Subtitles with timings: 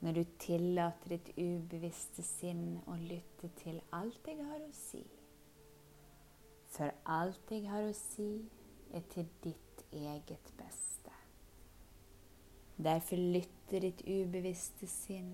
[0.00, 5.02] når du tillater ditt ubevisste sinn å lytte til alt jeg har å si.
[6.74, 8.30] For alt jeg har å si,
[8.94, 11.12] er til ditt eget beste.
[12.78, 15.32] Derfor lytter ditt ubevisste sinn.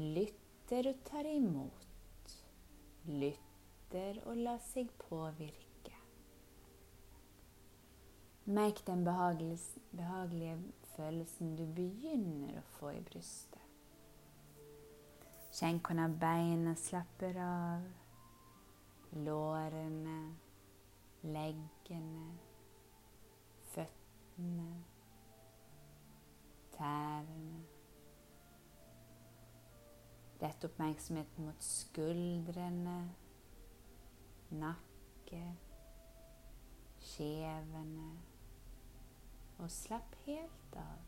[0.00, 2.36] Lytter og tar imot.
[3.10, 5.98] Lytter og lar seg påvirke.
[8.50, 10.56] Merk den behagelige,
[11.00, 13.62] følelsen du begynner å få i brystet.
[15.56, 17.88] Kjenn hvordan beina slapper av.
[19.10, 20.18] Lårene,
[21.26, 22.28] leggene,
[23.72, 24.68] føttene,
[26.76, 27.64] tærne.
[30.40, 33.00] Rett oppmerksomheten mot skuldrene,
[34.62, 35.42] nakke,
[37.10, 38.12] skjevene
[39.60, 41.00] og slapp helt av.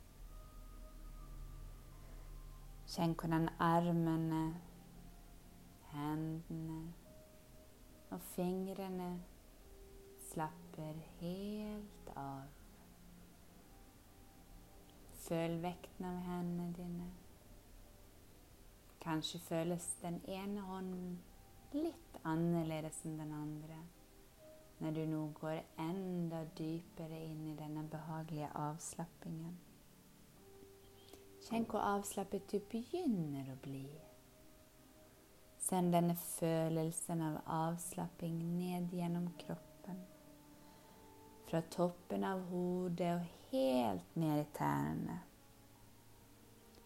[2.92, 4.42] Kjenn hvordan armene,
[5.92, 6.81] hendene
[8.12, 9.14] og fingrene
[10.28, 12.50] slapper helt av.
[15.22, 17.09] Føl vekten av hendene dine.
[19.03, 21.16] Kanskje føles den ene hånden
[21.72, 23.81] litt annerledes enn den andre
[24.83, 29.52] når du nå går enda dypere inn i denne behagelige avslappingen.
[31.42, 33.84] Kjenn hvor avslappet du begynner å bli.
[35.62, 40.00] Send denne følelsen av avslapping ned gjennom kroppen.
[41.47, 45.20] Fra toppen av hodet og helt ned i tærne.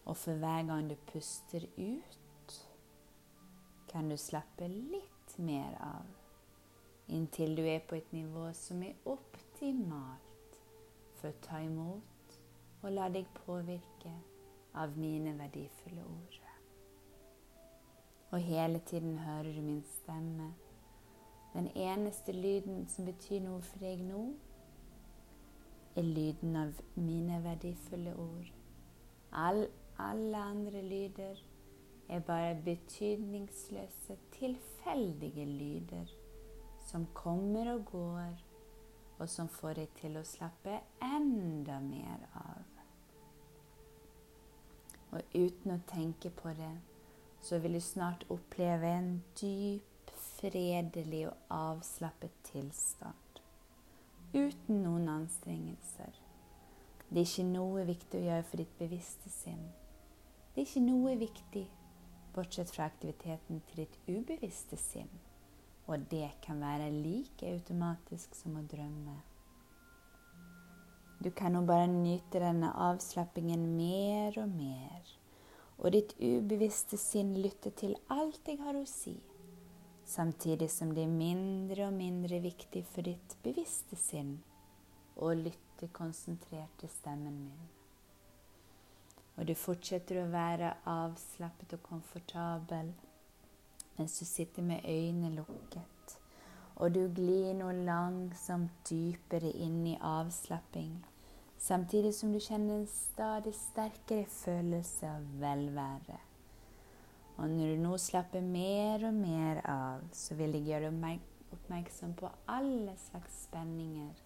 [0.05, 2.61] Og for hver gang du puster ut,
[3.89, 6.16] kan du slappe litt mer av
[7.07, 10.59] inntil du er på et nivå som er optimalt
[11.17, 12.39] for å ta imot
[12.83, 14.11] og la deg påvirke
[14.77, 16.35] av mine verdifulle ord.
[18.31, 20.51] Og hele tiden hører du min stemme.
[21.53, 24.21] Den eneste lyden som betyr noe for deg nå,
[25.97, 28.51] er lyden av mine verdifulle ord.
[29.31, 29.63] All,
[29.97, 31.39] alle andre lyder
[32.09, 36.16] er bare betydningsløse, tilfeldige lyder
[36.87, 38.43] som kommer og går,
[39.19, 42.65] og som får deg til å slappe enda mer av.
[45.15, 46.73] Og uten å tenke på det,
[47.43, 49.83] så vil du snart oppleve en dyp,
[50.37, 53.41] fredelig og avslappet tilstand.
[54.33, 56.17] Uten noen anstrengelser.
[57.07, 59.63] Det er ikke noe viktig å gjøre for ditt bevisste sinn.
[60.53, 61.63] Det er ikke noe viktig,
[62.35, 65.26] bortsett fra aktiviteten til ditt ubevisste sinn.
[65.87, 69.15] Og det kan være like automatisk som å drømme.
[71.23, 75.07] Du kan nå bare nyte denne avslappingen mer og mer,
[75.79, 79.15] og ditt ubevisste sinn lytter til alt jeg har å si,
[80.05, 84.35] samtidig som det er mindre og mindre viktig for ditt bevisste sinn
[85.17, 87.65] å lytte konsentrert til stemmen min.
[89.37, 92.93] Og du fortsetter å være avslappet og komfortabel
[93.97, 96.17] mens du sitter med øynene lukket,
[96.75, 100.99] og du glir nå langsomt dypere inn i avslapping,
[101.57, 106.19] samtidig som du kjenner en stadig sterkere følelse av velvære.
[107.37, 112.15] Og når du nå slapper mer og mer av, så vil jeg gjøre deg oppmerksom
[112.17, 114.23] på alle slags spenninger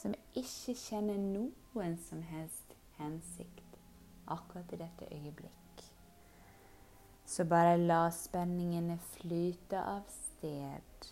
[0.00, 3.80] som ikke kjenner noen som helst hensikt
[4.30, 5.59] akkurat i dette øyeblikk.
[7.30, 11.04] Så bare la spenningene flyte av sted.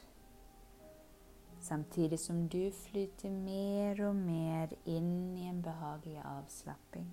[1.60, 7.06] Samtidig som du flyter mer og mer inn i en behagelig avslapping.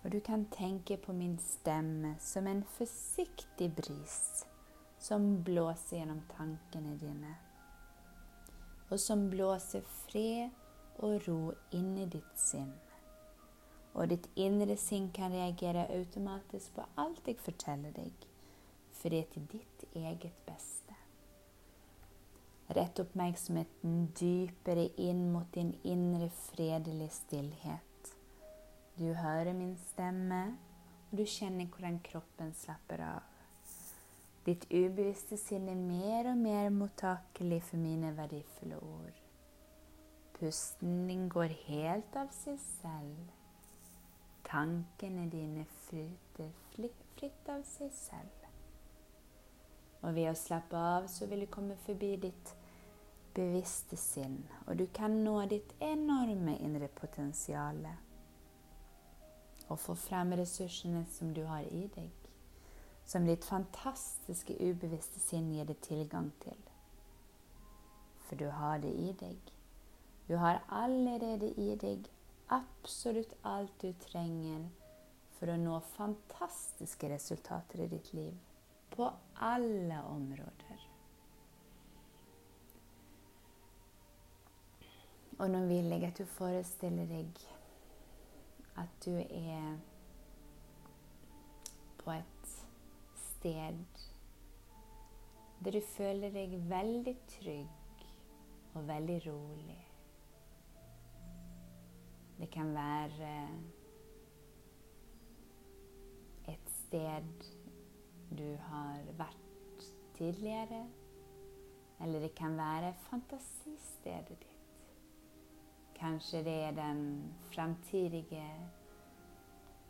[0.00, 4.46] Og du kan tenke på min stemme som en forsiktig bris
[4.98, 7.34] som blåser gjennom tankene dine,
[8.88, 10.56] og som blåser fred
[11.04, 12.72] og ro inn i ditt sinn
[13.92, 18.26] og ditt indre sinn kan reagere automatisk på alt jeg forteller deg,
[18.96, 20.96] for det er til ditt eget beste.
[22.72, 28.14] Rett oppmerksomheten dypere inn mot din indre fredelige stillhet.
[28.96, 30.56] Du hører min stemme,
[31.10, 33.28] og du kjenner hvordan kroppen slapper av.
[34.46, 39.20] Ditt ubevisste sinn er mer og mer mottakelig for mine verdifulle ord.
[40.38, 43.41] Pusten din går helt av seg selv.
[44.52, 48.48] Tankene dine flyter fritt av seg selv.
[50.02, 52.54] Og ved å slappe av så vil du komme forbi ditt
[53.32, 57.80] bevisste sinn, og du kan nå ditt enorme indre potensial
[59.72, 62.22] og få frem ressursene som du har i deg
[63.04, 66.58] som ditt fantastiske ubevisste sinn gir deg tilgang til.
[68.26, 69.52] For du har det i deg.
[70.28, 72.08] Du har allerede i deg
[72.52, 74.68] absolutt alt du trenger
[75.38, 78.36] for å nå fantastiske resultater i ditt liv.
[78.92, 79.08] På
[79.42, 80.88] alle områder.
[85.40, 87.40] Og nå vil jeg at du forestiller deg
[88.78, 89.78] at du er
[92.02, 92.52] på et
[93.18, 94.02] sted
[95.62, 98.06] der du føler deg veldig trygg
[98.74, 99.91] og veldig rolig.
[102.42, 103.48] Det kan være
[106.48, 107.44] et sted
[108.38, 109.84] du har vært
[110.16, 110.80] tidligere,
[112.00, 114.48] eller det kan være fantasistedet ditt.
[115.94, 117.04] Kanskje det er den
[117.52, 118.50] fremtidige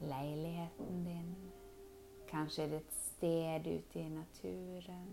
[0.00, 1.34] leiligheten din.
[2.28, 5.10] Kanskje er det et sted ute i naturen.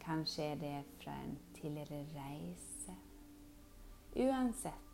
[0.00, 2.96] Kanskje er det fra en tidligere reise.
[4.16, 4.87] Uansett,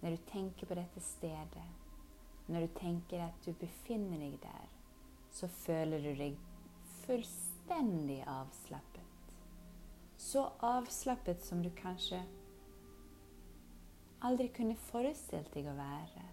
[0.00, 1.66] når du tenker på dette stedet,
[2.50, 4.68] når du tenker at du befinner deg der,
[5.30, 6.38] så føler du deg
[7.04, 9.34] fullstendig avslappet.
[10.20, 12.20] Så avslappet som du kanskje
[14.26, 16.24] aldri kunne forestilt deg å være.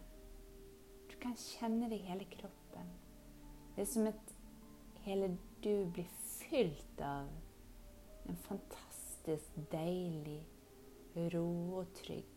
[1.07, 2.89] Du kan kjenne det i hele kroppen.
[3.75, 4.33] Det er som at
[5.05, 5.31] hele
[5.63, 6.09] du blir
[6.47, 7.29] fylt av
[8.27, 10.41] en fantastisk deilig
[11.33, 11.47] ro
[11.79, 12.36] og trygghet.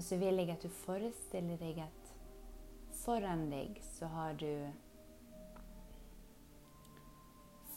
[0.00, 2.12] Og så vil jeg at du forestiller deg at
[3.02, 4.48] foran deg så har du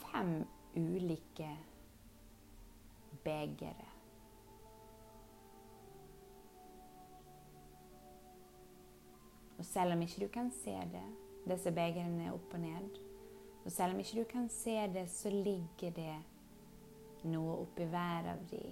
[0.05, 0.31] fem
[0.77, 1.49] ulike
[3.25, 3.91] begeret.
[9.57, 11.03] Og selv om ikke du kan se det,
[11.43, 13.03] disse begrene er opp og ned,
[13.65, 16.15] og selv om ikke du kan se det, så ligger det
[17.27, 18.65] noe oppi hver av de,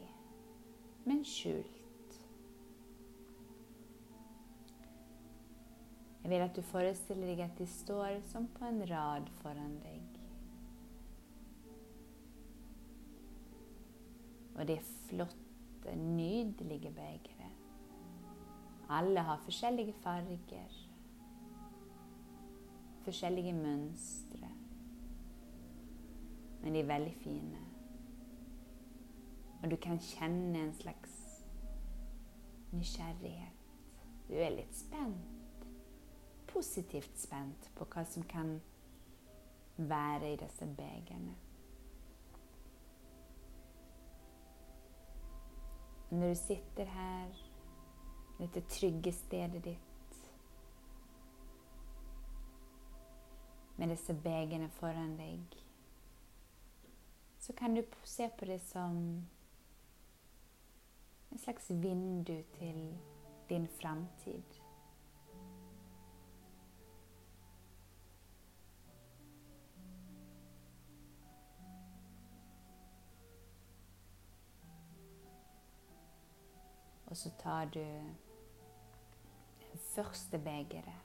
[1.04, 1.81] men skjult.
[6.22, 10.20] Jeg vil at du forestiller deg at de står som på en rad foran deg.
[14.56, 17.50] Og det er flotte, nydelige begre.
[18.90, 20.78] Alle har forskjellige farger,
[23.02, 24.50] forskjellige mønstre.
[26.62, 27.66] Men de er veldig fine.
[29.64, 31.18] Og du kan kjenne en slags
[32.72, 33.70] nysgjerrighet.
[34.30, 35.41] Du er litt spent.
[36.54, 38.60] Positivt spent på hva som kan
[39.78, 41.36] være i disse begerne.
[46.12, 47.42] Når du sitter her,
[48.40, 50.18] dette trygge stedet ditt,
[53.78, 55.56] med disse begene foran deg,
[57.40, 58.98] så kan du se på det som
[61.32, 63.00] en slags vindu til
[63.50, 64.61] din framtid.
[77.12, 78.18] Og så tar du den
[79.96, 81.02] første begeret.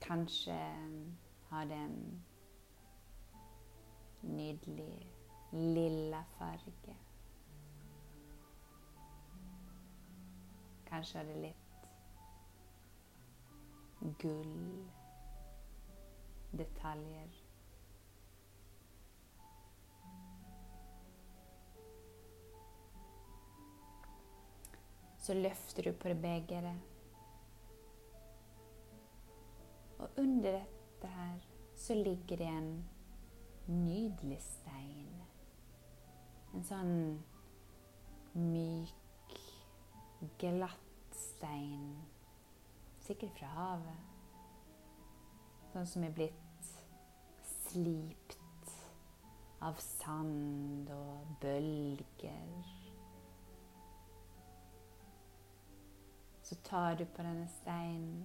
[0.00, 0.58] Kanskje
[1.48, 2.24] har det en
[4.22, 5.12] nydelig
[5.52, 6.96] lilla farge.
[10.86, 11.90] Kanskje har det litt
[14.22, 14.86] gull,
[16.52, 17.49] detaljer.
[25.30, 26.78] Så løfter du på det begeret.
[29.98, 31.44] Og under dette her
[31.78, 32.72] så ligger det en
[33.68, 35.20] nydelig stein.
[36.50, 36.98] En sånn
[38.34, 39.38] myk,
[40.42, 41.86] glatt stein.
[43.06, 44.02] Sikkert fra havet.
[45.76, 46.74] Sånn som er blitt
[47.54, 48.74] slipt
[49.62, 52.79] av sand og bølger.
[56.50, 58.24] Så tar du på denne steinen.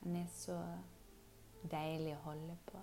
[0.00, 0.56] Den er så
[1.70, 2.80] deilig å holde på.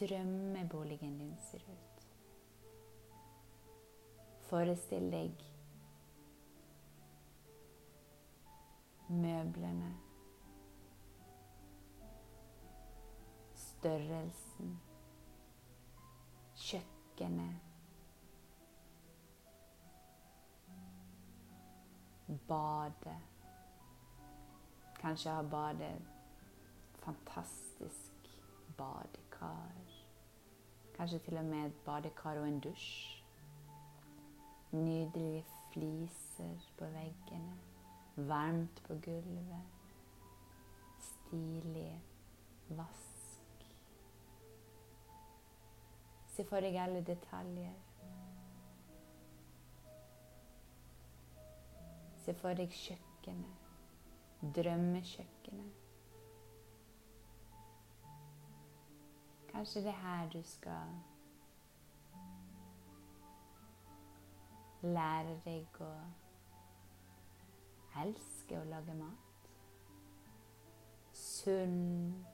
[0.00, 2.06] drømmeboligen din ser ut.
[4.48, 5.44] Forestill deg
[9.08, 9.90] møblene,
[13.54, 14.78] størrelsen,
[16.56, 17.63] kjøkkenet,
[22.48, 23.22] badet.
[25.00, 26.02] Kanskje har badet
[27.04, 28.30] fantastisk
[28.76, 29.94] badekar.
[30.96, 33.24] Kanskje til og med et badekar og en dusj.
[34.72, 37.56] Nydelige fliser på veggene.
[38.16, 39.62] Varmt på gulvet.
[40.98, 42.02] Stilig
[42.68, 43.66] vask.
[46.34, 47.83] Se for deg alle detaljer.
[52.24, 53.64] Se for deg kjøkkenet.
[54.56, 55.72] Drømmekjøkkenet.
[59.50, 60.94] Kanskje det er her du skal
[64.82, 65.90] lære deg å
[68.00, 69.52] elske å lage mat.
[71.12, 72.24] Sunn,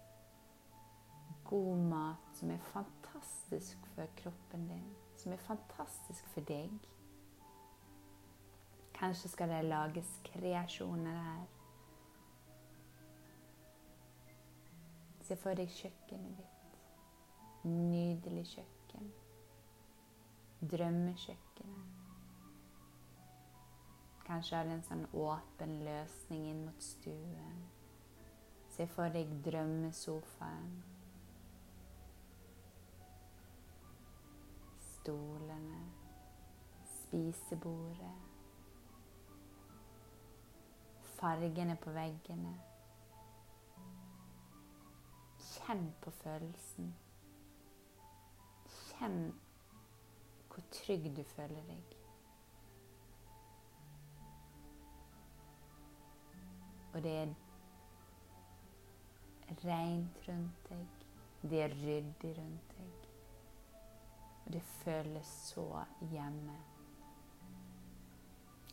[1.50, 6.78] god mat som er fantastisk for kroppen din, som er fantastisk for deg.
[9.00, 11.45] Kanskje skal det lages kreasjoner her.
[15.25, 16.75] Se for deg kjøkkenet ditt.
[17.64, 19.07] Nydelig kjøkken.
[20.73, 22.00] Drømmekjøkkenet.
[24.26, 27.62] Kanskje har du en sånn åpen løsning inn mot stuen.
[28.75, 30.75] Se for deg drømmesofaen.
[34.90, 35.80] Stolene.
[36.99, 38.29] Spisebordet.
[41.21, 42.55] Fargene på veggene.
[45.50, 46.95] Kjenn på følelsen.
[48.73, 49.19] Kjenn
[50.50, 51.97] hvor trygg du føler deg.
[56.95, 57.35] Og det er
[59.65, 60.87] rent rundt deg.
[61.43, 63.09] Det er ryddig rundt deg.
[64.47, 66.57] Og det føles så hjemme.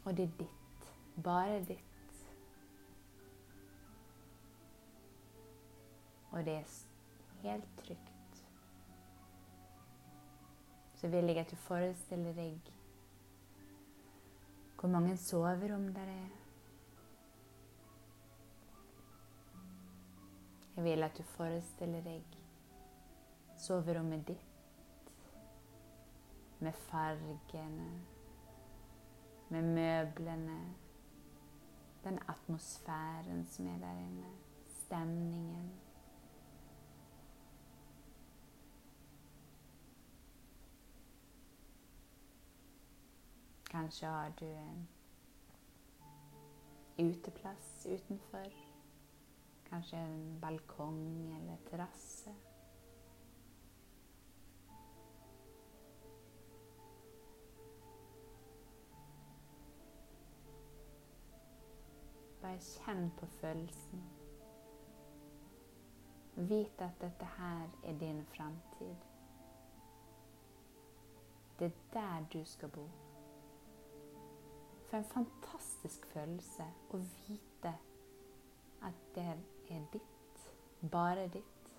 [0.06, 0.89] Og det er ditt.
[1.24, 1.87] Bare ditt.
[6.38, 6.74] Og det er
[7.41, 8.44] helt trygt.
[10.96, 12.74] Så vil jeg at du forestiller deg
[14.77, 16.27] hvor mange soverom der er.
[20.75, 22.38] Jeg vil at du forestiller deg
[23.58, 25.10] soverommet ditt
[26.60, 27.89] med fargene,
[29.50, 30.60] med møblene,
[32.03, 34.32] den atmosfæren som er der inne,
[34.84, 35.87] stemningen.
[43.69, 44.88] Kanskje har du en
[46.97, 48.67] uteplass utenfor
[49.69, 52.31] Kanskje en balkong eller terrasse.
[62.41, 64.05] Bare kjenn på følelsen.
[66.38, 68.95] Vit at dette her er din framtid.
[71.59, 72.88] Det er der du skal bo.
[74.89, 76.63] For en fantastisk følelse
[76.96, 77.74] å vite
[78.88, 79.25] at det
[79.70, 80.46] er ditt.
[80.91, 81.72] Bare ditt.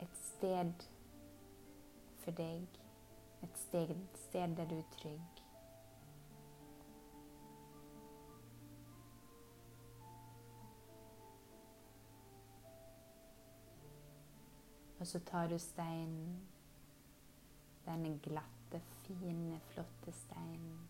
[0.00, 0.86] Et sted
[2.22, 2.78] for deg.
[3.42, 3.96] Et sted,
[4.28, 5.42] sted der du er trygg.
[15.02, 16.42] Og så tar du steinen,
[17.86, 20.88] denne glatte, fine, flotte steinen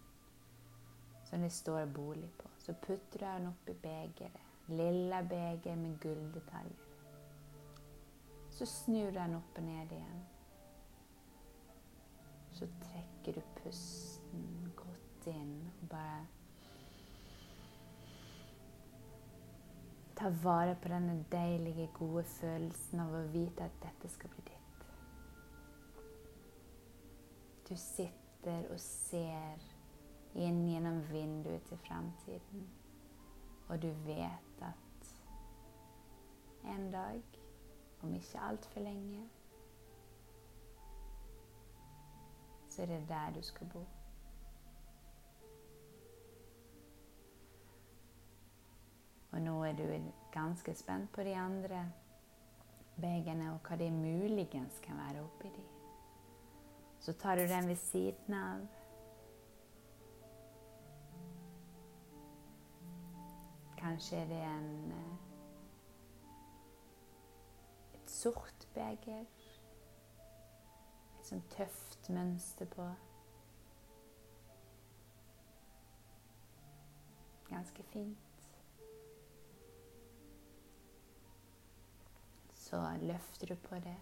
[1.32, 2.48] som det står bolig på.
[2.58, 4.40] Så putter du den oppi begeret.
[4.66, 6.88] Lilla beger med gulldetaljer.
[8.50, 10.20] Så snur du den opp og ned igjen.
[12.52, 16.22] Så trekker du pusten godt inn og bare
[20.16, 24.51] Ta vare på denne deilige, gode følelsen av å vite at dette skal bli ditt.
[27.72, 29.62] Du sitter og ser
[30.36, 32.66] inn gjennom vinduet til fremtiden,
[33.72, 35.08] og du vet at
[36.68, 37.38] en dag,
[38.04, 39.24] om ikke altfor lenge,
[42.68, 43.86] så er det der du skal bo.
[49.30, 51.86] Og nå er du ganske spent på de andre
[53.00, 55.81] begerne og hva det muligens kan være oppi de.
[57.02, 58.66] Så tar du den ved siden av.
[63.78, 65.16] Kanskje er det en eh,
[67.94, 69.26] et sort beger.
[71.18, 72.86] Et sånt tøft mønster på.
[77.50, 78.32] Ganske fint.
[82.72, 83.96] så løfter du på det.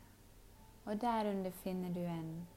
[0.85, 2.49] Og derunder finner du en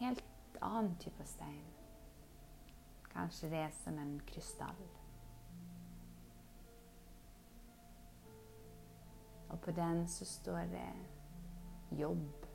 [0.00, 0.24] helt
[0.60, 1.64] annen type stein.
[3.10, 4.82] Kanskje det er som en krystall.
[9.48, 10.90] Og på den så står det
[11.98, 12.46] jobb.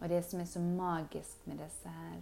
[0.00, 2.20] Og det som er så magisk med disse her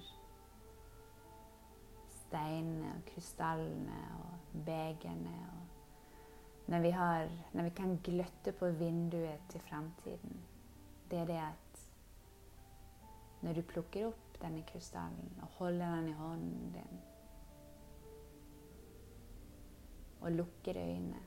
[2.27, 5.67] steinene og krystallene og begerne og
[6.67, 10.41] når vi, har, når vi kan gløtte på vinduet til framtiden,
[11.11, 11.66] det er det at
[13.47, 16.97] når du plukker opp denne krystallen og holder den i hånden din
[20.21, 21.21] og lukker øynene,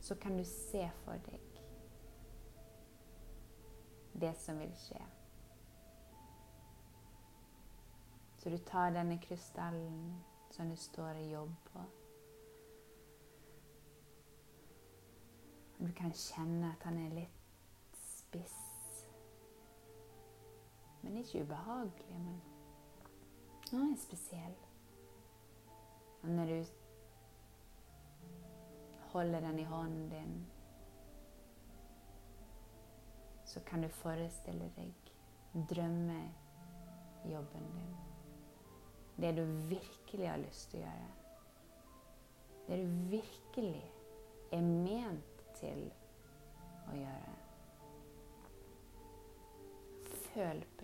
[0.00, 1.44] så kan du se for deg
[4.18, 5.04] det som vil skje.
[8.38, 10.18] Så du tar denne krystallen
[10.50, 11.86] som du står og jobber på,
[15.78, 18.67] Du kan kjenne at han er litt spiss.
[21.08, 22.18] Men ikke ubehagelig.
[23.72, 24.56] Men han er spesiell.
[26.22, 26.64] Og når du
[29.12, 30.46] holder den i hånden din,
[33.44, 34.92] så kan du forestille deg
[35.70, 37.96] drømmejobben din.
[39.16, 41.12] Det du virkelig har lyst til å gjøre.
[42.68, 43.92] Det du virkelig
[44.52, 45.92] er ment til
[46.92, 47.32] å gjøre.
[50.28, 50.77] Føl.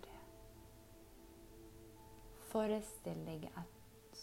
[2.54, 4.20] Forestill deg at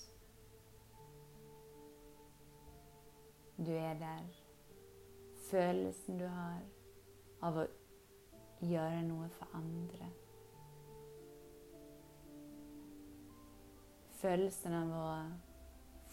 [3.58, 4.30] du er der.
[5.50, 6.62] Følelsen du har
[7.44, 7.66] av å
[8.64, 10.08] gjøre noe for andre.
[14.22, 15.06] Følelsen av å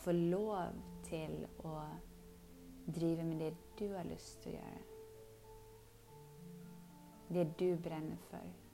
[0.03, 0.75] få lov
[1.07, 1.79] til å
[2.99, 4.87] drive med det du har lyst til å gjøre.
[7.29, 8.68] Det du brenner for.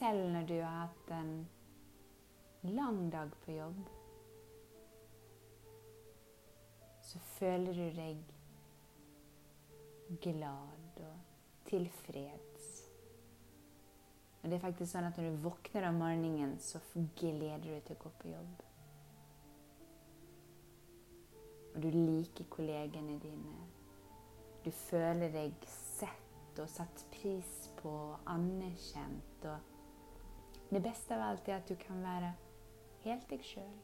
[0.00, 1.32] Selv når du har hatt en
[2.62, 3.80] lang dag på jobb,
[7.04, 8.20] så føler du deg
[10.24, 11.18] glad og
[11.68, 12.68] tilfreds.
[14.40, 17.82] Og det er faktisk sånn at når du våkner om morgenen, så gleder du deg
[17.84, 18.62] til å gå på jobb.
[21.74, 23.58] Og du liker kollegene dine.
[24.64, 29.44] Du føler deg sett og satt pris på og anerkjent.
[29.44, 29.79] Og
[30.70, 32.30] Det beste av alt er at du kan være
[33.02, 33.78] helt deg sjøl.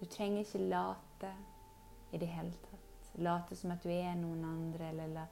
[0.00, 1.30] Du trenger ikke late
[2.10, 3.12] i det hele tatt.
[3.22, 5.30] Late som at du er noen andre, eller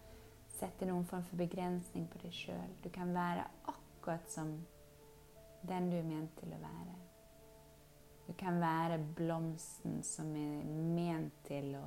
[0.57, 2.71] sette noen form for begrensning på deg sjøl.
[2.83, 4.55] Du kan være akkurat som
[5.67, 6.95] den du er ment til å være.
[8.27, 11.85] Du kan være blomsten som er ment til å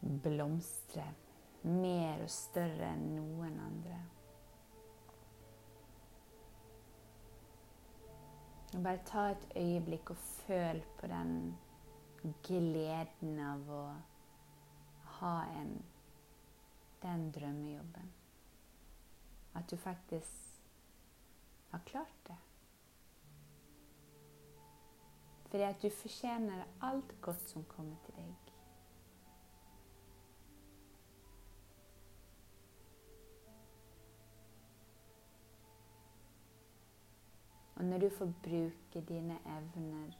[0.00, 1.04] blomstre
[1.64, 3.98] mer og større enn noen andre.
[8.74, 11.56] Og bare ta et øyeblikk og føl på den
[12.44, 13.84] gleden av å
[15.18, 15.72] ha en,
[17.02, 18.12] den drømmejobben.
[19.56, 20.60] At du faktisk
[21.70, 22.36] har klart det.
[25.48, 28.57] Fordi at du fortjener alt godt som kommer til deg.
[37.88, 40.14] Når du får bruke dine evner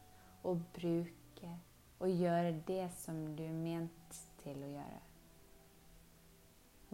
[0.48, 1.52] og bruke
[1.98, 5.00] og gjøre det som du er ment til å gjøre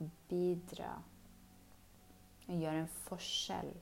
[0.03, 0.93] Og bidra
[2.49, 3.75] og gjøre en forskjell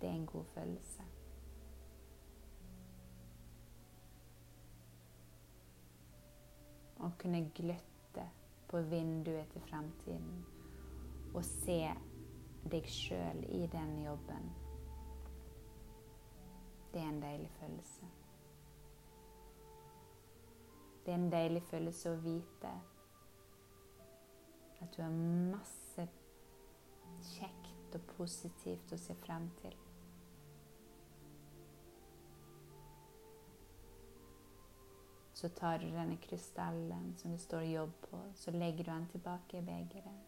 [0.00, 1.02] Det er en god følelse.
[7.02, 7.87] Å kunne gløtte
[8.68, 10.44] på vinduet til fremtiden
[11.34, 11.80] og se
[12.68, 14.50] deg sjøl i den jobben.
[16.92, 18.12] Det er en deilig følelse.
[21.04, 22.72] Det er en deilig følelse å vite
[24.78, 25.14] at du har
[25.52, 26.04] masse
[27.34, 29.87] kjekt og positivt å se frem til.
[35.38, 39.58] Så tar du denne krystallen som det står 'jobb' på, så legger du den tilbake
[39.58, 40.18] i begeret.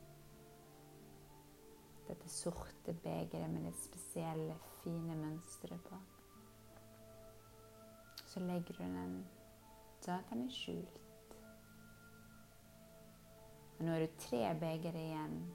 [2.09, 5.99] Dette sorte begeret med det spesielle, fine mønsteret på.
[8.27, 9.27] Så legger du den
[10.01, 11.37] så at den er skjult.
[13.79, 15.55] Og nå er du tre begre igjen,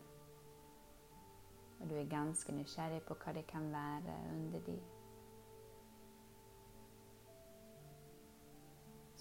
[1.79, 4.94] og du er ganske nysgjerrig på hva det kan være under de.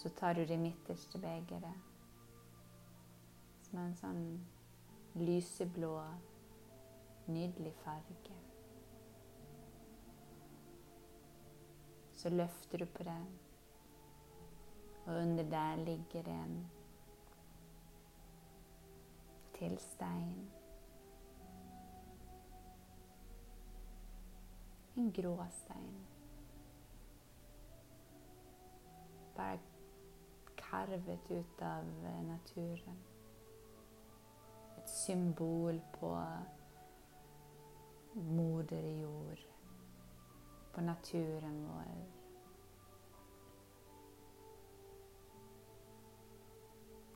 [0.05, 1.77] Så tar du det midterste begeret,
[3.65, 4.25] som er en sånn
[5.17, 5.95] lyseblå,
[7.33, 8.37] nydelig farge.
[12.21, 13.33] Så løfter du på den,
[15.07, 16.59] og under der ligger det en
[19.57, 20.51] til stein.
[25.01, 26.03] En grå stein.
[29.37, 29.74] Bare
[30.75, 31.85] karvet ut av
[32.27, 32.99] naturen.
[34.79, 36.19] Et symbol på
[38.15, 39.39] moder jord,
[40.75, 42.05] på naturen vår.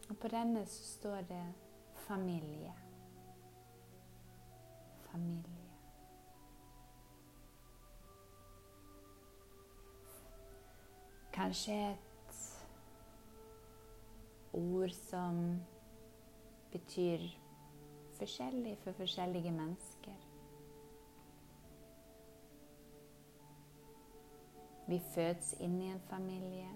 [0.08, 1.44] Og på denne så står det
[1.94, 2.74] familie.
[5.10, 5.54] Familie.
[11.32, 12.07] Kanskje et
[14.58, 15.60] ord som
[16.72, 17.22] betyr
[18.18, 20.16] forskjellig for forskjellige mennesker.
[24.88, 26.68] Vi fødes inn i en familie.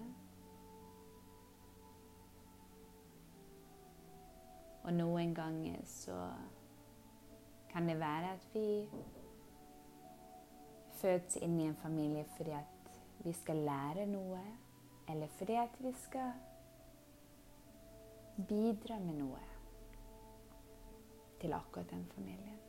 [4.83, 6.17] Og noen ganger så
[7.71, 8.67] kan det være at vi
[11.01, 12.91] fødes inn i en familie fordi at
[13.23, 14.41] vi skal lære noe,
[15.09, 16.31] eller fordi at vi skal
[18.37, 19.41] bidra med noe
[21.41, 22.59] til akkurat den familien.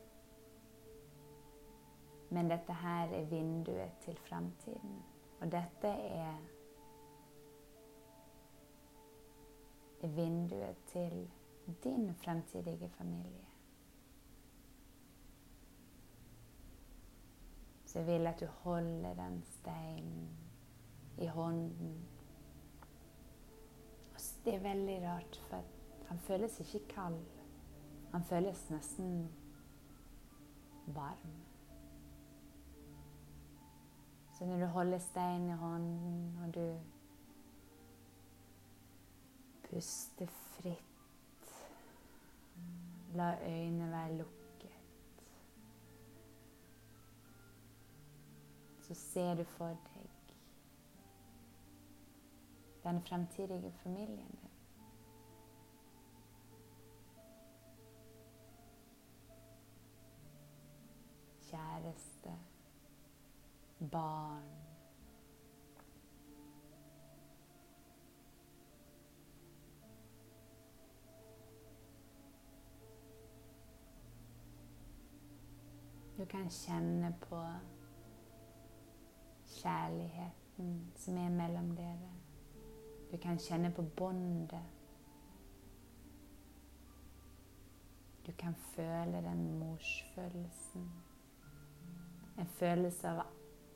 [2.29, 5.03] Men dette her er vinduet til framtiden.
[5.39, 6.35] Og dette er
[10.01, 11.31] vinduet til
[11.83, 13.45] din fremtidige familie.
[17.85, 20.37] Så jeg vil at du holder den steinen
[21.17, 22.14] i hånden.
[24.45, 25.63] Det er veldig rart, for
[26.07, 27.25] han føles ikke kald.
[28.11, 29.29] Han føles nesten
[30.87, 31.33] varm.
[34.37, 36.79] Så når du holder steinen i hånden, og du
[39.69, 40.81] puster fritt
[43.15, 44.75] La øynene være lukket.
[48.81, 49.94] Så ser du for deg
[52.85, 54.49] den fremtidige familien din.
[61.41, 62.39] Kjæreste,
[63.91, 64.65] barn
[76.17, 77.41] Du kan kjenne på
[79.47, 82.14] kjærligheten som er mellom dere.
[83.11, 84.63] Du kan kjenne på båndet.
[88.25, 90.91] Du kan føle den morsfølelsen.
[92.39, 93.21] En følelse av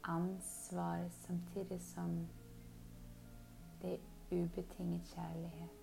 [0.04, 2.28] ansvar samtidig som
[3.82, 4.00] det er
[4.32, 5.80] ubetinget kjærlighet.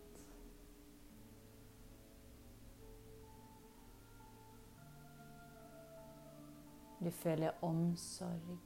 [7.04, 8.58] Du føler omsorg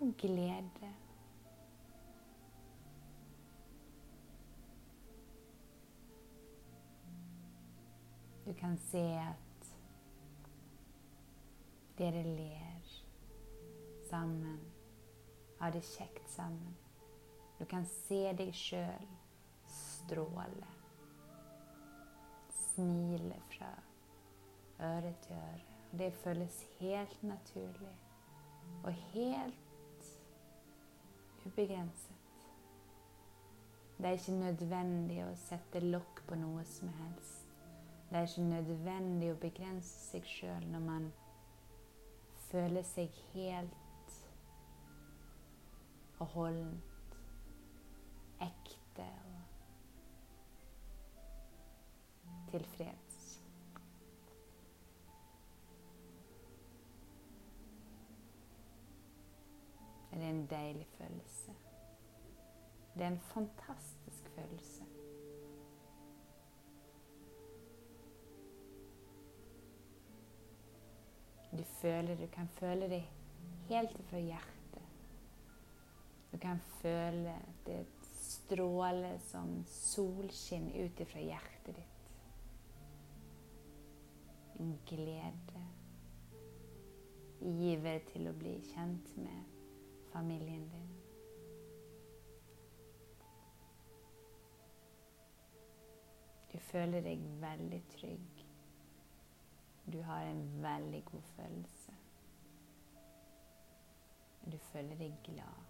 [0.00, 1.05] og glede.
[8.46, 9.70] Du kan se at
[11.98, 12.90] dere ler
[14.10, 14.60] sammen,
[15.58, 16.76] har det kjekt sammen.
[17.58, 19.08] Du kan se deg sjøl
[19.66, 20.68] stråle,
[22.54, 23.72] smile fra
[24.86, 25.64] øre til øre.
[25.92, 27.94] Og det føles helt naturlig
[28.84, 30.12] og helt
[31.46, 32.12] ubegrenset.
[33.96, 37.45] Det er ikke nødvendig å sette lokk på noe som helst.
[38.10, 41.08] Det er ikke nødvendig å begrense seg sjøl når man
[42.46, 44.14] føler seg helt
[46.18, 47.16] og holdent,
[48.40, 49.08] ekte
[52.24, 53.42] og tilfreds.
[60.16, 61.52] Det er en deilig følelse.
[62.94, 64.75] Det er en fantastisk følelse.
[71.56, 73.02] Du føler, du kan føle det
[73.68, 74.82] helt fra hjertet.
[76.32, 77.34] Du kan føle
[77.66, 77.86] det
[78.20, 82.12] stråler som solskinn ut fra hjertet ditt.
[84.60, 85.62] En glede.
[87.46, 89.56] Iver til å bli kjent med
[90.12, 90.92] familien din.
[96.52, 98.35] Du føler deg veldig trygg.
[99.92, 101.92] Du har en veldig god følelse.
[104.52, 105.66] Du føler deg glad.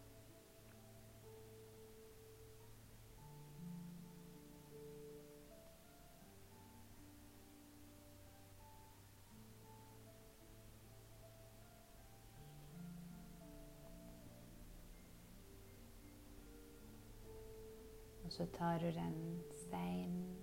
[18.24, 20.35] Og så tar du den steinen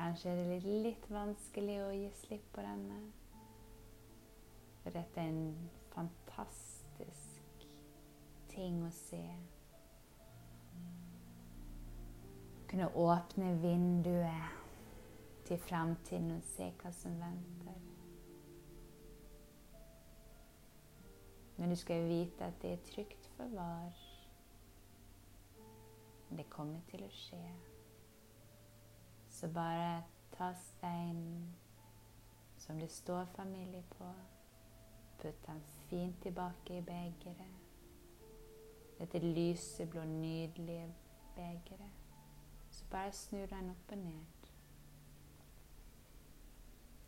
[0.00, 3.00] Kanskje er det litt, litt vanskelig å gi slipp på denne.
[4.80, 5.50] For dette er en
[5.92, 7.66] fantastisk
[8.48, 9.20] ting å se.
[12.70, 14.56] Kunne åpne vinduet
[15.44, 17.76] til framtiden og se hva som venter.
[21.58, 24.00] Men du skal vite at det er trygt forvar.
[26.32, 27.42] Det kommer til å skje.
[29.40, 31.56] Så bare ta steinen
[32.58, 34.04] som det står familie på.
[35.22, 37.54] Putt den fint tilbake i begeret.
[38.98, 40.94] Dette lyseblå, nydelige
[41.34, 41.90] begeret.
[42.70, 44.50] Så bare snur den opp og ned.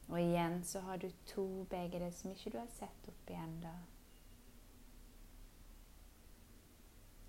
[0.09, 3.75] Og igjen så har du to begre som ikke du har sett oppi ennå.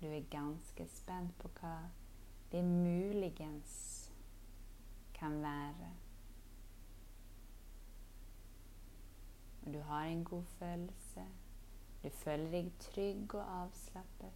[0.00, 1.76] Du er ganske spent på hva
[2.52, 4.03] det muligens
[5.24, 5.90] kan være.
[9.66, 11.24] Og du har en god følelse.
[12.02, 14.32] Du føler deg trygg og avslappet.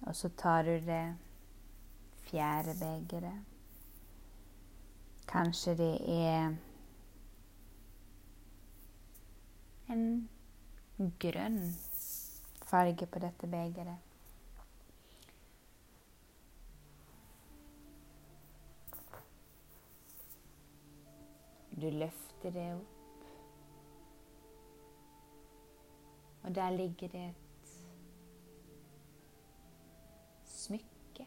[0.00, 1.16] Og så tar du det
[2.16, 3.44] fjerde begeret.
[5.28, 5.94] Kanskje det
[6.26, 6.54] er
[9.88, 10.30] en
[11.00, 11.62] grønn
[12.70, 13.98] farge på dette begeret.
[21.80, 23.24] Du løfter det opp,
[26.44, 27.74] og der ligger det et
[30.44, 31.26] smykke.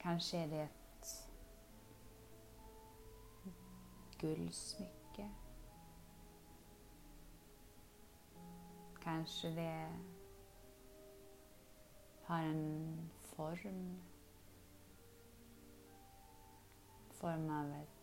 [0.00, 0.79] Kanskje er det et
[4.20, 5.28] gullsmykke.
[9.00, 9.88] Kanskje det
[12.24, 14.00] har en form
[17.20, 17.96] Form av et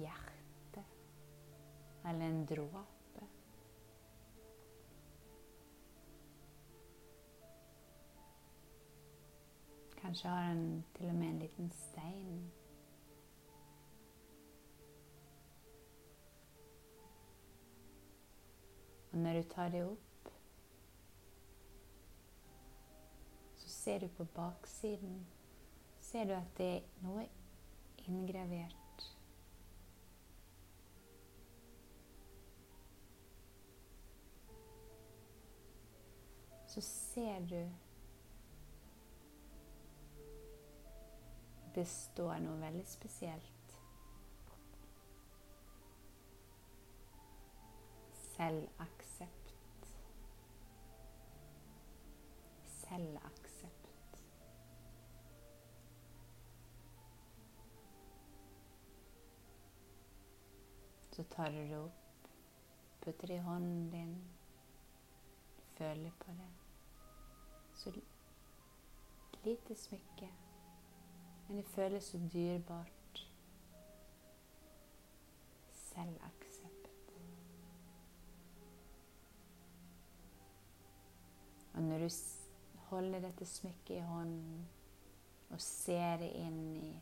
[0.00, 0.84] hjerte
[2.04, 3.26] eller en dråpe.
[10.00, 12.52] Kanskje har den til og med en liten stein.
[19.14, 20.34] Og når du tar det opp,
[23.62, 25.22] så ser du på baksiden
[26.14, 27.24] ser du at det er noe
[28.06, 29.06] inngravert.
[36.66, 37.58] Så ser du
[41.74, 43.78] det står noe veldig spesielt.
[48.34, 49.03] Selvaksept.
[52.94, 54.18] Selvaksept.
[61.10, 62.28] Så tar du det opp,
[63.00, 64.14] putter det i hånden din,
[65.78, 66.50] føler på det.
[67.74, 67.92] Så
[69.44, 70.30] lite smykke,
[71.48, 73.26] men det føles så dyrebart.
[75.72, 76.88] Selvaksept.
[81.74, 82.08] Og når du
[82.90, 84.62] holder dette smykket i hånden
[85.50, 86.94] og ser det inn i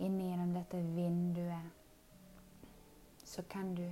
[0.00, 1.76] Inn gjennom dette vinduet
[3.30, 3.84] så kan du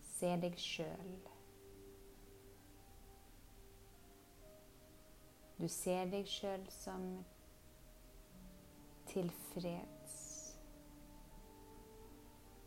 [0.00, 1.10] se deg sjøl.
[5.60, 7.04] Du ser deg sjøl som
[9.12, 10.16] tilfreds.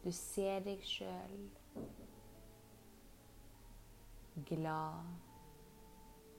[0.05, 1.49] Du ser deg sjøl
[4.45, 5.06] glad,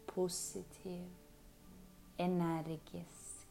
[0.07, 1.07] positiv,
[2.19, 3.49] energisk.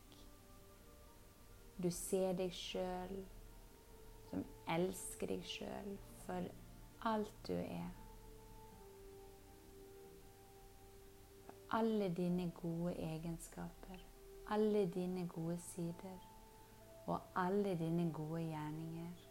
[1.83, 3.17] Du ser deg sjøl
[4.29, 6.47] som elsker deg sjøl for
[7.11, 7.89] alt du er.
[11.45, 13.99] For alle dine gode egenskaper,
[14.49, 16.31] alle dine gode sider
[17.05, 19.29] og alle dine gode gjerninger.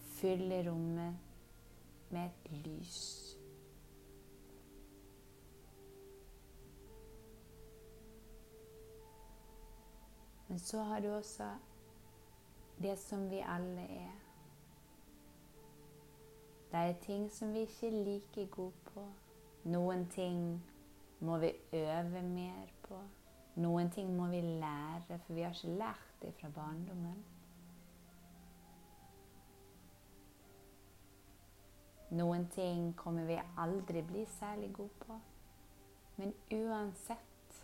[0.00, 1.31] Fyller rommet
[2.18, 3.28] et lys.
[10.48, 11.48] Men så har du også
[12.82, 14.12] det som vi alle er.
[16.72, 19.06] Det er ting som vi ikke er like gode på.
[19.64, 20.64] Noen ting
[21.20, 23.00] må vi øve mer på.
[23.54, 27.24] Noen ting må vi lære, for vi har ikke lært det fra barndommen.
[32.12, 35.18] Noen ting kommer vi aldri bli særlig gode på.
[36.16, 37.62] Men uansett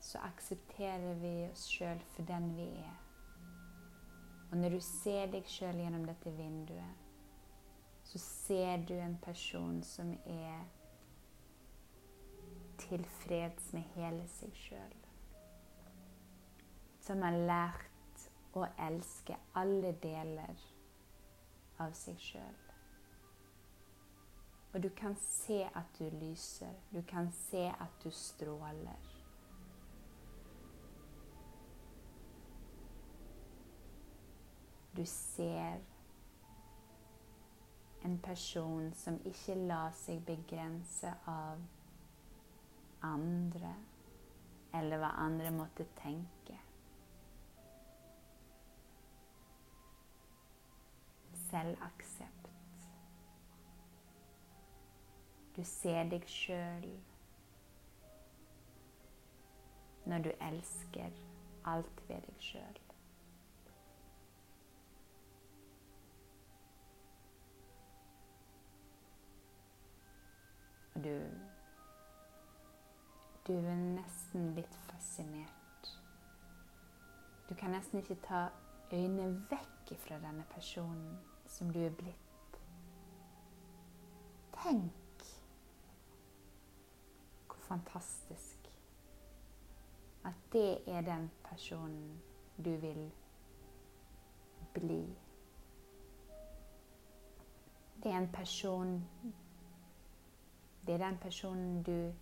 [0.00, 2.96] så aksepterer vi oss sjøl for den vi er.
[4.50, 7.04] Og når du ser deg sjøl gjennom dette vinduet,
[8.04, 10.66] så ser du en person som er
[12.78, 14.98] tilfreds med hele seg sjøl.
[17.06, 20.68] Som har lært å elske alle deler
[21.82, 22.63] av seg sjøl.
[24.74, 26.72] Og du kan se at du lyser.
[26.94, 29.10] Du kan se at du stråler.
[34.96, 35.78] Du ser
[38.04, 41.62] en person som ikke lar seg begrense av
[43.02, 43.72] andre,
[44.74, 46.58] eller hva andre måtte tenke.
[51.48, 52.33] Selvaksept.
[55.56, 56.88] Du ser deg sjøl
[60.04, 61.10] når du elsker
[61.64, 62.80] alt ved deg sjøl.
[70.94, 71.14] Du
[73.46, 75.88] Du er nesten litt fascinert.
[77.48, 78.46] Du kan nesten ikke ta
[78.90, 82.60] øynene vekk fra denne personen som du er blitt.
[84.56, 85.03] Tenk
[87.68, 88.70] fantastisk.
[90.24, 92.22] At det er den personen
[92.56, 93.12] du vil
[94.74, 95.16] bli.
[98.02, 99.08] Det er en person
[100.86, 102.12] Det er den personen du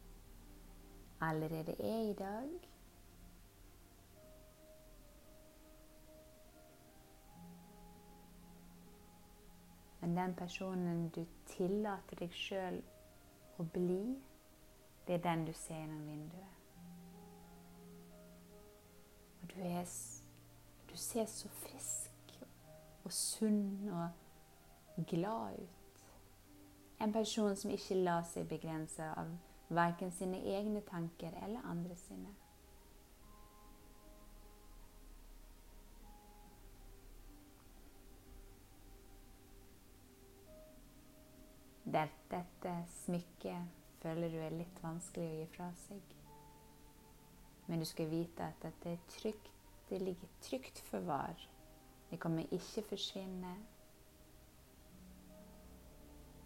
[1.20, 2.48] allerede er i dag.
[10.00, 12.80] Men den personen du tillater deg sjøl
[13.58, 14.00] å bli
[15.06, 16.58] det er den du ser gjennom vinduet.
[19.42, 19.84] Og du, er,
[20.90, 22.36] du ser så frisk
[23.04, 26.04] og sunn og glad ut.
[27.02, 29.34] En person som ikke lar seg begrense av
[29.72, 32.34] verken sine egne tanker eller andre sine.
[41.92, 46.14] Dette smykket føler du er litt vanskelig å gi fra seg.
[47.66, 49.50] Men du skal vite at dette er trygt.
[49.88, 51.38] Det ligger trygt forvar.
[52.10, 53.54] Det kommer ikke forsvinne.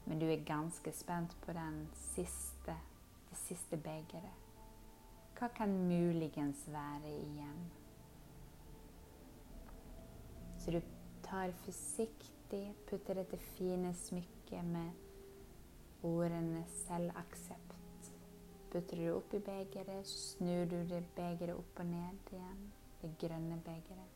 [0.07, 1.55] Men du er ganske spent på
[1.93, 2.77] siste,
[3.31, 4.45] det siste begeret.
[5.37, 7.65] Hva kan muligens være igjen?
[10.59, 10.81] Så du
[11.23, 15.06] tar forsiktig, putter dette fine smykket med
[16.07, 18.13] ordene selvaksept.
[18.71, 22.63] Putter du oppi begeret, snur du det begeret opp og ned igjen.
[23.03, 24.13] Det grønne begeret.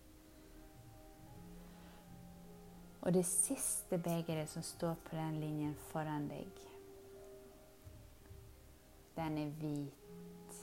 [3.00, 6.64] Og det siste begeret som står på den linjen foran deg,
[9.16, 10.58] den er hvit.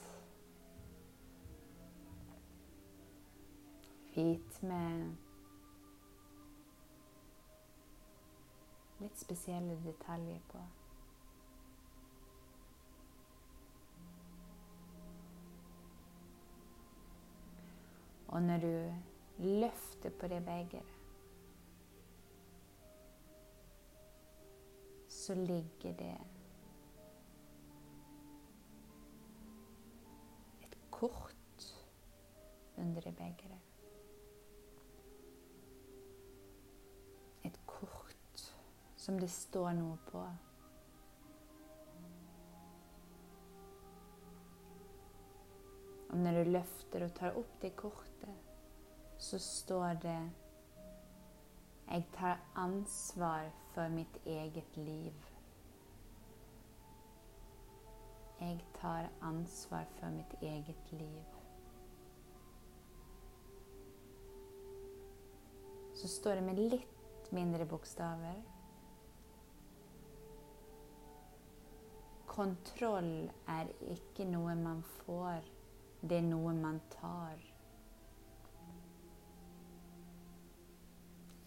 [4.14, 5.14] Hvit med
[8.98, 10.62] litt spesielle detaljer på.
[18.38, 18.94] Og når du
[19.38, 20.82] løfter på det begeret,
[25.08, 26.16] så ligger det
[30.62, 31.74] et kort
[32.76, 33.58] under det begeret.
[37.44, 38.54] Et kort
[38.96, 40.22] som det står noe på.
[46.18, 48.38] Når du løfter og tar opp det kortet,
[49.22, 50.18] så står det
[51.88, 55.14] Jeg tar ansvar for mitt eget liv.
[58.40, 61.36] Jeg tar ansvar for mitt eget liv.
[65.94, 68.42] Så står det med litt mindre bokstaver
[72.26, 75.46] Kontroll er ikke noe man får
[76.02, 77.40] det er noe man tar.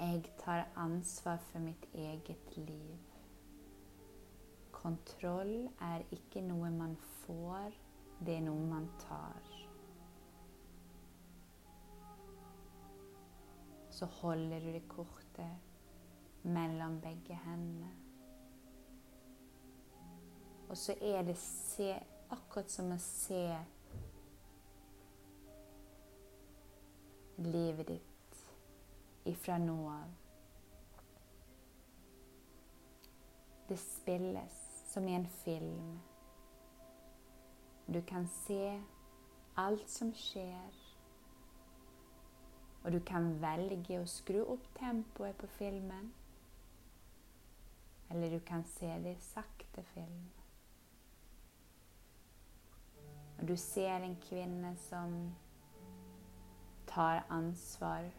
[0.01, 2.99] Jeg tar ansvar for mitt eget liv.
[4.71, 7.75] Kontroll er ikke noe man får,
[8.25, 9.51] det er noe man tar.
[13.91, 17.91] Så holder du det kortet mellom begge hendene.
[20.69, 21.93] Og så er det se,
[22.31, 23.45] akkurat som å se
[27.45, 28.45] livet ditt
[29.23, 30.13] ifra nå av.
[33.67, 34.57] Det spilles
[34.91, 35.99] som i en film.
[37.85, 38.81] Du kan se
[39.55, 40.79] alt som skjer.
[42.83, 46.11] Og du kan velge å skru opp tempoet på filmen.
[48.11, 50.29] Eller du kan se det i sakte film.
[53.39, 55.31] Og du ser en kvinne som
[56.93, 58.11] tar ansvar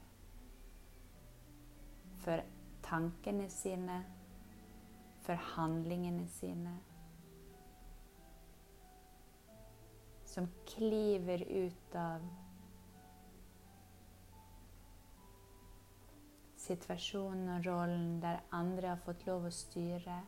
[2.24, 2.42] for
[2.82, 4.04] tankene sine,
[5.20, 6.76] for handlingene sine.
[10.24, 12.24] Som kliver ut av
[16.62, 20.20] situasjonen og rollen der andre har fått lov å styre.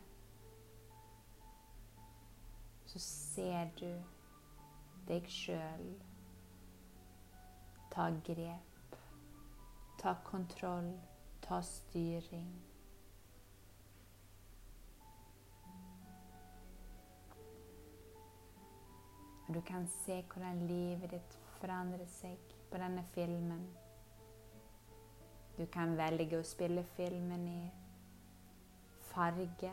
[2.85, 3.89] Så ser du
[5.07, 5.87] deg sjøl
[7.95, 8.95] Ta grep.
[9.97, 10.93] Ta kontroll.
[11.39, 12.61] Ta styring.
[19.47, 23.63] Du kan se hvordan livet ditt forandrer seg på denne filmen.
[25.57, 27.61] Du kan velge å spille filmen i
[29.13, 29.71] farge.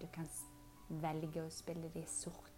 [0.00, 0.30] Du kan
[0.88, 2.53] velge å spille det i sort-hvitt.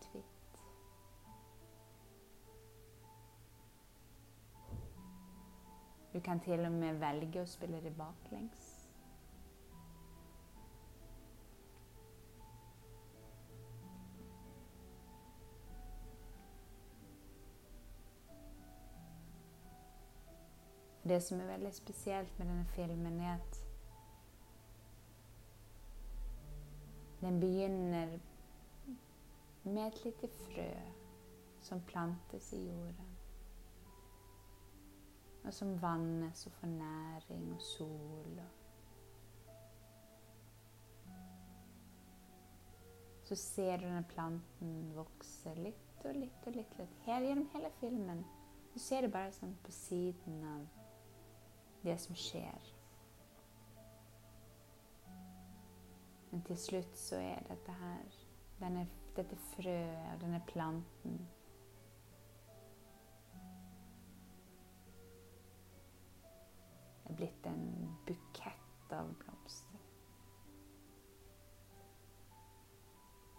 [6.17, 8.61] Du kan til og med velge å spille det baklengs.
[21.05, 23.61] Det som er veldig spesielt med denne filmen, er at
[27.21, 28.17] Den begynner
[29.65, 30.71] med et lite frø
[31.61, 33.16] som plantes i jorden.
[35.47, 38.41] Og som vannet som får næring og sol.
[43.25, 46.75] Så ser du denne planten vokse litt og litt og litt.
[46.79, 46.99] litt.
[47.07, 48.25] Her, gjennom hele filmen
[48.75, 50.67] Du ser det bare sånn på siden av
[51.87, 52.73] det som skjer.
[56.31, 58.21] Men til slutt så er dette her
[58.61, 58.87] denne,
[59.17, 61.23] Dette frøet og denne planten
[67.07, 67.67] er blitt en
[68.07, 69.83] bukett av blomster.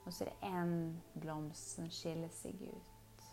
[0.05, 0.75] Og så er det én
[1.19, 3.25] blomst som skiller seg ut,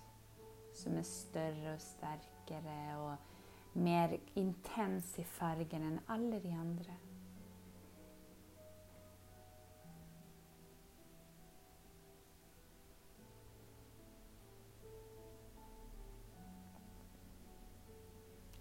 [0.75, 6.97] som er større og sterkere og mer intens i fargen enn alle de andre.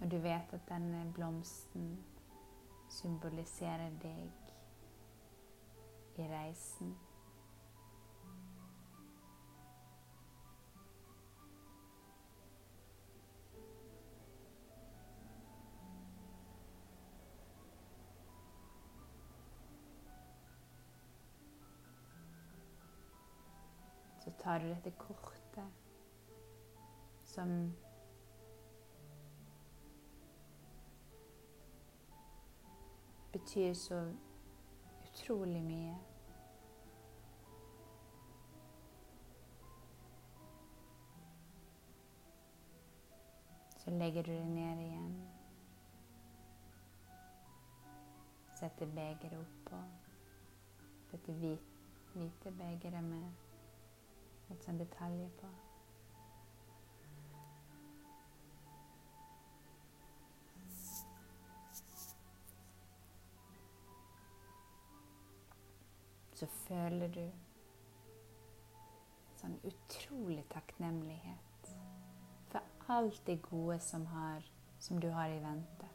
[0.04, 2.06] Og du vet at denne blomsten
[2.90, 4.32] symboliserer deg
[6.20, 6.98] i reisen.
[24.20, 25.64] Så tar du dette kortet
[27.24, 27.74] som
[33.34, 34.14] betyr så
[35.04, 35.96] utrolig mye.
[43.78, 45.30] Så legger du det ned igjen.
[48.60, 49.82] Setter begeret oppå.
[51.12, 51.34] Dette
[52.14, 53.26] hvite begeret med
[54.50, 55.50] litt sånn detaljer på.
[66.44, 67.24] Så føler du
[69.40, 71.70] sånn utrolig takknemlighet
[72.52, 74.44] for alt det gode som, har,
[74.80, 75.88] som du har i vente.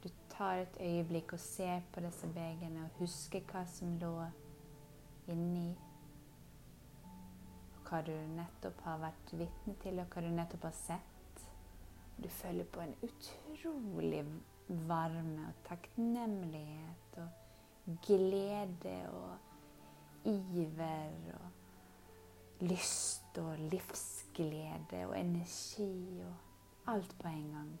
[0.00, 4.14] Du tar et øyeblikk og ser på disse begene og husker hva som lå
[5.28, 5.74] inni.
[7.74, 11.44] Og hva du nettopp har vært vitne til, og hva du nettopp har sett.
[12.16, 14.24] Du føler på en utrolig
[14.88, 17.20] varme og takknemlighet.
[17.20, 17.47] og
[18.06, 19.36] glede og
[20.24, 21.50] iver og
[22.60, 26.34] lyst og livsglede og energi og
[26.94, 27.80] alt på en gang.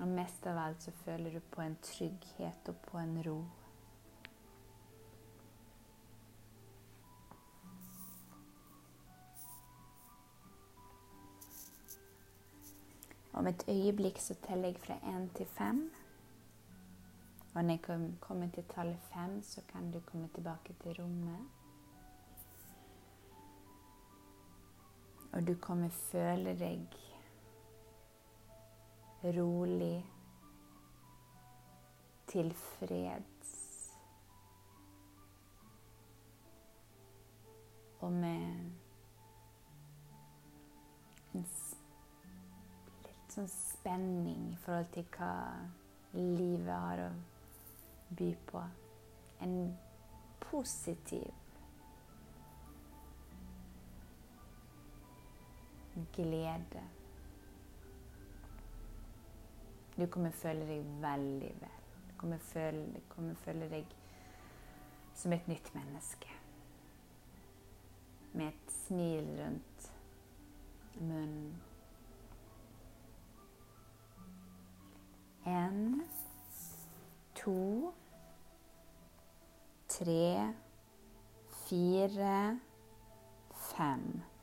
[0.00, 3.44] Og mest av alt så føler du på en trygghet og på en ro.
[13.34, 15.90] Om et øyeblikk så teller jeg fra én til fem.
[17.54, 21.38] Og når jeg kommer til tallet fem, så kan du komme tilbake til rommet.
[25.32, 26.98] Og du kommer føle deg
[29.24, 30.04] rolig,
[32.26, 33.44] tilfreds
[38.00, 38.40] og med
[41.34, 41.46] en
[43.04, 45.30] litt sånn spenning i forhold til hva
[46.14, 47.08] livet har å
[48.16, 48.62] by på.
[49.40, 49.78] En
[50.40, 51.32] positiv
[56.12, 56.82] glede.
[59.96, 61.82] Du kommer føle deg veldig vel.
[62.08, 63.92] Du kommer føle, kommer føle deg
[65.14, 66.30] som et nytt menneske.
[68.32, 69.90] Med et smil rundt
[70.98, 71.54] munnen.
[75.46, 76.02] En,
[77.36, 77.92] to
[79.94, 80.54] tre,
[81.66, 82.58] fire,
[83.54, 84.33] fem.